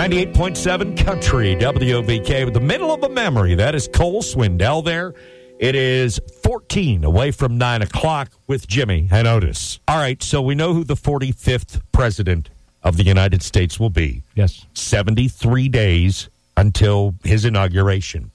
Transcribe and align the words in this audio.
98.7 0.00 0.96
Country 0.96 1.54
WOVK 1.56 2.46
with 2.46 2.54
the 2.54 2.60
middle 2.60 2.90
of 2.90 3.02
a 3.02 3.08
memory. 3.10 3.54
That 3.54 3.74
is 3.74 3.86
Cole 3.86 4.22
Swindell 4.22 4.82
there. 4.82 5.12
It 5.58 5.74
is 5.74 6.18
14 6.42 7.04
away 7.04 7.32
from 7.32 7.58
9 7.58 7.82
o'clock 7.82 8.30
with 8.46 8.66
Jimmy 8.66 9.08
and 9.10 9.28
Otis. 9.28 9.78
All 9.86 9.98
right, 9.98 10.22
so 10.22 10.40
we 10.40 10.54
know 10.54 10.72
who 10.72 10.84
the 10.84 10.94
45th 10.94 11.82
president 11.92 12.48
of 12.82 12.96
the 12.96 13.04
United 13.04 13.42
States 13.42 13.78
will 13.78 13.90
be. 13.90 14.22
Yes. 14.34 14.64
73 14.72 15.68
days 15.68 16.30
until 16.56 17.14
his 17.22 17.44
inauguration. 17.44 18.30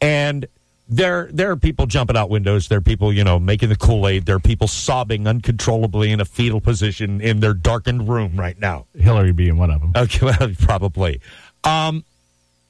And 0.00 0.46
there 0.88 1.28
there 1.32 1.50
are 1.50 1.56
people 1.56 1.86
jumping 1.86 2.16
out 2.16 2.30
windows. 2.30 2.68
There 2.68 2.78
are 2.78 2.82
people, 2.82 3.12
you 3.12 3.24
know, 3.24 3.38
making 3.38 3.68
the 3.68 3.76
Kool-Aid. 3.76 4.26
There 4.26 4.36
are 4.36 4.40
people 4.40 4.68
sobbing 4.68 5.26
uncontrollably 5.26 6.12
in 6.12 6.20
a 6.20 6.24
fetal 6.24 6.60
position 6.60 7.20
in 7.20 7.40
their 7.40 7.54
darkened 7.54 8.08
room 8.08 8.36
right 8.36 8.58
now. 8.58 8.86
Hillary 8.96 9.32
being 9.32 9.56
one 9.56 9.70
of 9.70 9.80
them. 9.80 9.92
Okay, 9.96 10.26
well, 10.38 10.52
probably. 10.60 11.20
Um, 11.64 12.04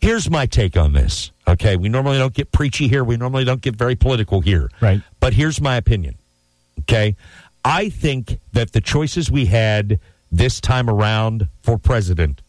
here's 0.01 0.31
my 0.31 0.47
take 0.47 0.77
on 0.77 0.93
this. 0.93 1.31
Okay, 1.47 1.77
we 1.77 1.89
normally 1.89 2.19
don't 2.19 2.35
get 2.35 2.53
preachy 2.53 2.89
here. 2.89 3.05
We 3.05 3.17
normally 3.17 3.45
don't 3.45 3.61
get 3.61 3.77
very 3.77 3.95
political 3.97 4.41
here. 4.41 4.71
Right. 4.81 5.03
But 5.21 5.35
here's 5.35 5.61
my 5.61 5.77
opinion. 5.77 6.17
Okay, 6.81 7.17
I 7.65 7.89
think 7.89 8.41
that 8.53 8.73
the 8.73 8.81
choices 8.81 9.31
we 9.31 9.47
had 9.47 9.99
this 10.33 10.61
time 10.61 10.89
around 10.89 11.49
for 11.63 11.79
president 11.79 12.41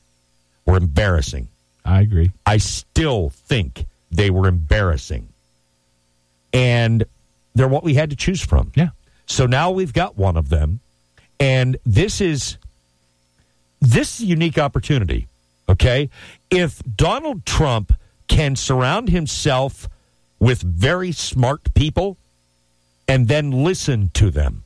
were 0.66 0.78
embarrassing. 0.78 1.48
I 1.84 2.02
agree. 2.02 2.32
I 2.46 2.58
still 2.58 3.30
think 3.30 3.86
they 4.12 4.30
were 4.30 4.48
embarrassing, 4.48 5.30
and 6.54 7.04
they're 7.56 7.68
what 7.68 7.84
we 7.84 7.94
had 7.96 8.10
to 8.12 8.16
choose 8.16 8.42
from. 8.42 8.72
Yeah. 8.76 8.90
So 9.26 9.46
now 9.46 9.72
we've 9.72 9.94
got 9.94 10.18
one 10.18 10.38
of 10.38 10.50
them, 10.50 10.80
and 11.40 11.78
this 11.86 12.22
is 12.22 12.58
this 13.82 14.16
is 14.20 14.26
a 14.26 14.30
unique 14.30 14.58
opportunity. 14.58 15.28
Okay, 15.70 16.10
if 16.50 16.82
Donald 16.96 17.46
Trump 17.46 17.94
can 18.28 18.56
surround 18.56 19.10
himself 19.10 19.90
with 20.40 20.62
very 20.62 21.12
smart 21.12 21.74
people 21.74 22.18
and 23.08 23.28
then 23.28 23.52
listen 23.52 24.10
to 24.14 24.30
them 24.30 24.64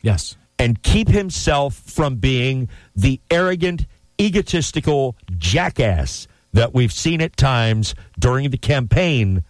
Yes. 0.00 0.36
and 0.58 0.82
keep 0.82 1.08
himself 1.08 1.74
from 1.74 2.16
being 2.16 2.68
the 2.96 3.20
arrogant, 3.30 3.86
egotistical 4.20 5.16
jackass 5.38 6.28
that 6.52 6.72
we've 6.74 6.92
seen 6.92 7.20
at 7.20 7.36
times 7.36 7.94
during 8.18 8.50
the 8.50 8.58
campaign, 8.58 9.42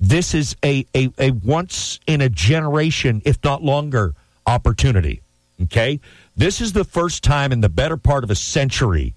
this 0.00 0.34
is 0.34 0.56
a, 0.64 0.86
a, 0.94 1.08
a 1.18 1.30
once 1.30 2.00
in 2.06 2.20
a 2.20 2.28
generation, 2.28 3.22
if 3.24 3.42
not 3.42 3.62
longer, 3.62 4.14
opportunity. 4.46 5.22
Okay? 5.62 6.00
This 6.36 6.60
is 6.60 6.72
the 6.72 6.84
first 6.84 7.24
time 7.24 7.52
in 7.52 7.60
the 7.60 7.68
better 7.68 7.96
part 7.96 8.24
of 8.24 8.30
a 8.30 8.34
century 8.34 9.14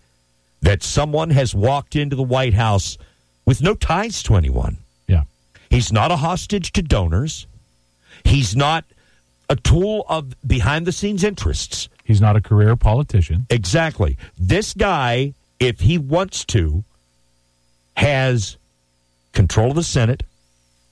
that 0.61 0.83
someone 0.83 1.29
has 1.31 1.53
walked 1.53 1.95
into 1.95 2.15
the 2.15 2.23
White 2.23 2.53
House 2.53 2.97
with 3.45 3.61
no 3.61 3.73
ties 3.73 4.23
to 4.23 4.35
anyone. 4.35 4.77
Yeah. 5.07 5.23
He's 5.69 5.91
not 5.91 6.11
a 6.11 6.17
hostage 6.17 6.71
to 6.73 6.81
donors. 6.81 7.47
He's 8.23 8.55
not 8.55 8.85
a 9.49 9.55
tool 9.55 10.05
of 10.07 10.35
behind 10.45 10.85
the 10.85 10.91
scenes 10.91 11.23
interests. 11.23 11.89
He's 12.03 12.21
not 12.21 12.35
a 12.35 12.41
career 12.41 12.75
politician. 12.75 13.45
Exactly. 13.49 14.17
This 14.37 14.73
guy, 14.73 15.33
if 15.59 15.81
he 15.81 15.97
wants 15.97 16.45
to, 16.45 16.83
has 17.97 18.57
control 19.33 19.69
of 19.69 19.75
the 19.75 19.83
Senate, 19.83 20.23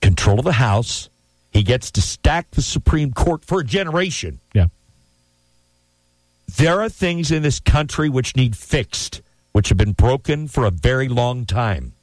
control 0.01 0.39
of 0.39 0.45
the 0.45 0.53
House. 0.53 1.09
He 1.51 1.63
gets 1.63 1.91
to 1.91 2.01
stack 2.01 2.51
the 2.51 2.61
Supreme 2.61 3.13
Court 3.13 3.43
for 3.43 3.59
a 3.61 3.63
generation. 3.63 4.39
Yeah. 4.53 4.67
There 6.57 6.81
are 6.81 6.89
things 6.89 7.31
in 7.31 7.43
this 7.43 7.59
country 7.59 8.09
which 8.09 8.35
need 8.35 8.55
fixed, 8.55 9.21
which 9.51 9.69
have 9.69 9.77
been 9.77 9.93
broken 9.93 10.47
for 10.47 10.65
a 10.65 10.71
very 10.71 11.07
long 11.07 11.45
time. 11.45 11.93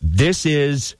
This 0.00 0.44
is 0.46 0.96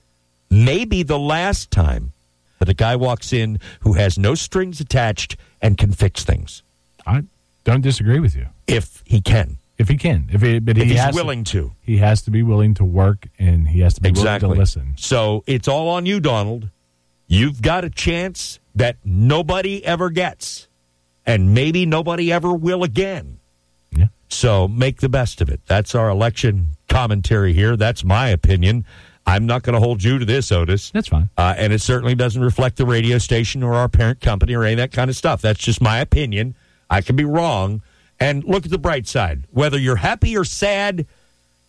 maybe 0.49 1.03
the 1.03 1.19
last 1.19 1.71
time 1.71 2.11
that 2.59 2.69
a 2.69 2.73
guy 2.73 2.95
walks 2.95 3.31
in 3.31 3.59
who 3.81 3.93
has 3.93 4.17
no 4.17 4.35
strings 4.35 4.79
attached 4.81 5.37
and 5.61 5.77
can 5.77 5.91
fix 5.93 6.23
things 6.23 6.63
I 7.05 7.23
don't 7.63 7.81
disagree 7.81 8.19
with 8.19 8.35
you. 8.35 8.47
if 8.67 9.01
he 9.05 9.21
can. 9.21 9.57
If 9.79 9.87
he 9.87 9.95
can, 9.97 10.27
if 10.31 10.41
he, 10.41 10.59
but 10.59 10.77
If 10.77 10.83
he 10.87 10.95
he's 10.97 11.15
willing 11.15 11.43
to. 11.45 11.71
he 11.81 11.97
has 11.97 12.21
to 12.23 12.31
be 12.31 12.43
willing 12.43 12.73
to 12.75 12.83
work 12.85 13.27
and 13.39 13.67
he 13.69 13.79
has 13.79 13.93
to 13.95 14.01
be 14.01 14.09
Exactly. 14.09 14.47
willing 14.47 14.57
to 14.57 14.61
listen. 14.61 14.93
So 14.97 15.43
it's 15.47 15.67
all 15.69 15.87
on 15.89 16.05
you, 16.05 16.19
Donald. 16.19 16.69
You've 17.27 17.61
got 17.61 17.85
a 17.85 17.89
chance 17.89 18.59
that 18.75 18.97
nobody 19.05 19.83
ever 19.85 20.09
gets, 20.09 20.67
and 21.25 21.53
maybe 21.53 21.85
nobody 21.85 22.31
ever 22.31 22.53
will 22.53 22.83
again. 22.83 23.39
Yeah. 23.95 24.07
So 24.27 24.67
make 24.67 24.99
the 24.99 25.09
best 25.09 25.39
of 25.39 25.47
it. 25.49 25.61
That's 25.65 25.95
our 25.95 26.09
election 26.09 26.75
commentary 26.89 27.53
here. 27.53 27.77
That's 27.77 28.03
my 28.03 28.27
opinion. 28.29 28.83
I'm 29.25 29.45
not 29.45 29.61
going 29.63 29.75
to 29.75 29.79
hold 29.79 30.03
you 30.03 30.17
to 30.17 30.25
this, 30.25 30.51
Otis. 30.51 30.89
That's 30.91 31.07
fine. 31.07 31.29
Uh, 31.37 31.53
and 31.55 31.71
it 31.71 31.79
certainly 31.81 32.15
doesn't 32.15 32.41
reflect 32.41 32.77
the 32.77 32.85
radio 32.85 33.17
station 33.19 33.61
or 33.63 33.75
our 33.75 33.87
parent 33.87 34.21
company 34.21 34.55
or 34.55 34.63
any 34.63 34.73
of 34.73 34.77
that 34.79 34.91
kind 34.91 35.09
of 35.09 35.15
stuff. 35.15 35.41
That's 35.41 35.59
just 35.59 35.81
my 35.81 35.99
opinion. 35.99 36.55
I 36.89 37.01
can 37.01 37.15
be 37.15 37.25
wrong. 37.25 37.81
And 38.19 38.43
look 38.43 38.65
at 38.65 38.71
the 38.71 38.77
bright 38.77 39.07
side. 39.07 39.45
Whether 39.51 39.77
you're 39.77 39.95
happy 39.95 40.35
or 40.35 40.43
sad, 40.43 41.05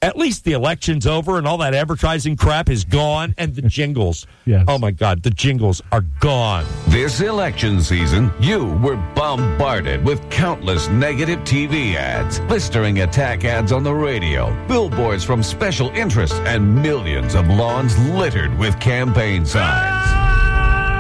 at 0.03 0.17
least 0.17 0.45
the 0.45 0.53
election's 0.53 1.07
over 1.07 1.39
and 1.39 1.47
all 1.47 1.59
that 1.59 1.75
advertising 1.75 2.37
crap 2.37 2.69
is 2.69 2.85
gone 2.85 3.35
and 3.39 3.55
the 3.55 3.63
jingles. 3.69 4.27
Yes. 4.47 4.65
Oh 4.67 4.79
my 4.79 4.91
God, 4.91 5.23
the 5.23 5.31
jingles 5.31 5.83
are 5.93 6.01
gone. 6.21 6.65
This 6.89 7.21
election 7.21 7.81
season, 7.83 8.33
you 8.41 8.65
were 8.79 8.97
bombarded 9.15 10.05
with 10.05 10.29
countless 10.31 10.89
negative 10.89 11.41
TV 11.41 11.95
ads, 11.95 12.41
blistering 12.41 13.01
attack 13.01 13.45
ads 13.45 13.73
on 13.73 13.83
the 13.83 13.95
radio, 13.95 14.53
billboards 14.67 15.23
from 15.23 15.43
special 15.43 15.91
interests, 15.91 16.37
and 16.41 16.83
millions 16.83 17.35
of 17.35 17.47
lawns 17.49 17.97
littered 18.11 18.57
with 18.59 18.79
campaign 18.81 19.45
signs. 19.45 20.20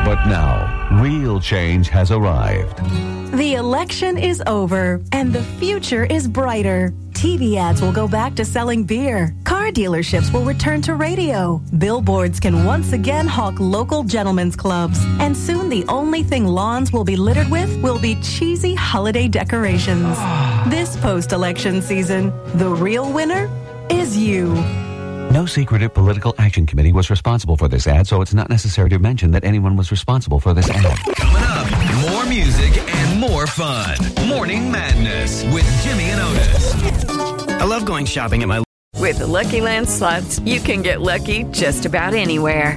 But 0.04 0.26
now, 0.26 0.88
real 1.02 1.40
change 1.40 1.88
has 1.90 2.10
arrived. 2.10 2.78
The 3.36 3.54
election 3.54 4.16
is 4.16 4.42
over 4.46 5.00
and 5.12 5.32
the 5.32 5.42
future 5.60 6.04
is 6.04 6.26
brighter. 6.26 6.92
TV 7.12 7.56
ads 7.56 7.82
will 7.82 7.92
go 7.92 8.08
back 8.08 8.34
to 8.36 8.44
selling 8.46 8.82
beer. 8.82 9.34
Car 9.44 9.70
dealerships 9.70 10.32
will 10.32 10.44
return 10.44 10.80
to 10.82 10.94
radio. 10.94 11.60
Billboards 11.76 12.40
can 12.40 12.64
once 12.64 12.94
again 12.94 13.26
hawk 13.26 13.60
local 13.60 14.02
gentlemen's 14.02 14.56
clubs. 14.56 14.98
And 15.20 15.36
soon 15.36 15.68
the 15.68 15.84
only 15.86 16.22
thing 16.22 16.46
lawns 16.46 16.92
will 16.92 17.04
be 17.04 17.16
littered 17.16 17.50
with 17.50 17.70
will 17.82 18.00
be 18.00 18.14
cheesy 18.22 18.74
holiday 18.74 19.28
decorations. 19.28 20.16
this 20.70 20.96
post 20.96 21.32
election 21.32 21.82
season, 21.82 22.32
the 22.54 22.70
real 22.70 23.12
winner 23.12 23.50
is 23.90 24.16
you. 24.16 24.54
No 25.40 25.46
secretive 25.46 25.94
political 25.94 26.34
action 26.36 26.66
committee 26.66 26.92
was 26.92 27.08
responsible 27.08 27.56
for 27.56 27.66
this 27.66 27.86
ad, 27.86 28.06
so 28.06 28.20
it's 28.20 28.34
not 28.34 28.50
necessary 28.50 28.90
to 28.90 28.98
mention 28.98 29.30
that 29.30 29.42
anyone 29.42 29.74
was 29.74 29.90
responsible 29.90 30.38
for 30.38 30.52
this 30.52 30.68
ad. 30.68 30.98
Coming 31.16 31.44
up, 31.44 32.10
more 32.10 32.26
music 32.26 32.76
and 32.76 33.18
more 33.18 33.46
fun. 33.46 33.96
Morning 34.28 34.70
Madness 34.70 35.44
with 35.44 35.64
Jimmy 35.82 36.10
and 36.10 36.20
Otis. 36.20 37.48
I 37.48 37.64
love 37.64 37.86
going 37.86 38.04
shopping 38.04 38.42
at 38.42 38.48
my. 38.48 38.62
With 38.98 39.20
the 39.20 39.26
Lucky 39.26 39.62
Land 39.62 39.88
slots, 39.88 40.40
you 40.40 40.60
can 40.60 40.82
get 40.82 41.00
lucky 41.00 41.44
just 41.44 41.86
about 41.86 42.12
anywhere. 42.12 42.76